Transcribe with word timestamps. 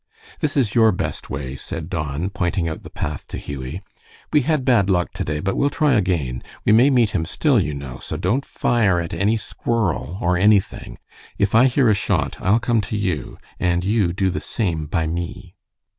"This 0.39 0.57
is 0.57 0.73
your 0.73 0.91
best 0.91 1.29
way," 1.29 1.55
said 1.55 1.87
Don, 1.87 2.31
pointing 2.31 2.67
out 2.67 2.81
the 2.81 2.89
path 2.89 3.27
to 3.27 3.37
Hughie. 3.37 3.83
"We 4.33 4.41
had 4.41 4.65
bad 4.65 4.89
luck 4.89 5.13
to 5.13 5.23
day, 5.23 5.39
but 5.41 5.55
we'll 5.55 5.69
try 5.69 5.93
again. 5.93 6.41
We 6.65 6.71
may 6.71 6.89
meet 6.89 7.11
him 7.11 7.23
still, 7.23 7.59
you 7.59 7.75
know, 7.75 7.99
so 7.99 8.17
don't 8.17 8.43
fire 8.43 8.99
at 8.99 9.13
any 9.13 9.37
squirrel 9.37 10.17
or 10.19 10.37
anything. 10.37 10.97
If 11.37 11.53
I 11.53 11.67
hear 11.67 11.87
a 11.87 11.93
shot 11.93 12.37
I'll 12.41 12.57
come 12.59 12.81
to 12.81 12.97
you, 12.97 13.37
and 13.59 13.85
you 13.85 14.11
do 14.11 14.31
the 14.31 14.39
same 14.41 14.87
by 14.87 15.05
me." 15.05 15.53